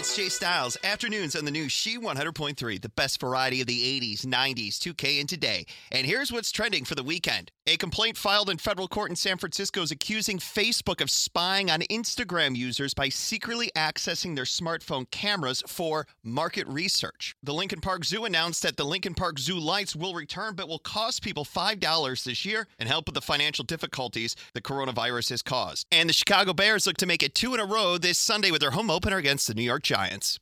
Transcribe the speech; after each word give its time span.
it's 0.00 0.16
Jay 0.16 0.30
Styles. 0.30 0.78
Afternoons 0.82 1.36
on 1.36 1.44
the 1.44 1.50
new 1.50 1.68
She 1.68 1.98
100.3, 1.98 2.80
the 2.80 2.88
best 2.88 3.20
variety 3.20 3.60
of 3.60 3.66
the 3.66 4.00
80s, 4.00 4.24
90s, 4.24 4.78
2K, 4.78 5.20
and 5.20 5.28
today. 5.28 5.66
And 5.92 6.06
here's 6.06 6.32
what's 6.32 6.50
trending 6.50 6.86
for 6.86 6.94
the 6.94 7.02
weekend. 7.02 7.52
A 7.70 7.76
complaint 7.76 8.16
filed 8.16 8.50
in 8.50 8.58
federal 8.58 8.88
court 8.88 9.10
in 9.10 9.16
San 9.16 9.38
Francisco 9.38 9.80
is 9.80 9.92
accusing 9.92 10.40
Facebook 10.40 11.00
of 11.00 11.08
spying 11.08 11.70
on 11.70 11.82
Instagram 11.82 12.56
users 12.56 12.94
by 12.94 13.08
secretly 13.08 13.70
accessing 13.76 14.34
their 14.34 14.42
smartphone 14.42 15.08
cameras 15.12 15.62
for 15.68 16.08
market 16.24 16.66
research. 16.66 17.36
The 17.44 17.54
Lincoln 17.54 17.80
Park 17.80 18.04
Zoo 18.04 18.24
announced 18.24 18.64
that 18.64 18.76
the 18.76 18.84
Lincoln 18.84 19.14
Park 19.14 19.38
Zoo 19.38 19.56
lights 19.56 19.94
will 19.94 20.14
return, 20.14 20.56
but 20.56 20.66
will 20.66 20.80
cost 20.80 21.22
people 21.22 21.44
$5 21.44 22.24
this 22.24 22.44
year 22.44 22.66
and 22.80 22.88
help 22.88 23.06
with 23.06 23.14
the 23.14 23.20
financial 23.20 23.64
difficulties 23.64 24.34
the 24.52 24.60
coronavirus 24.60 25.30
has 25.30 25.40
caused. 25.40 25.86
And 25.92 26.08
the 26.08 26.12
Chicago 26.12 26.52
Bears 26.52 26.88
look 26.88 26.96
to 26.96 27.06
make 27.06 27.22
it 27.22 27.36
two 27.36 27.54
in 27.54 27.60
a 27.60 27.64
row 27.64 27.98
this 27.98 28.18
Sunday 28.18 28.50
with 28.50 28.62
their 28.62 28.72
home 28.72 28.90
opener 28.90 29.18
against 29.18 29.46
the 29.46 29.54
New 29.54 29.62
York 29.62 29.84
Giants. 29.84 30.40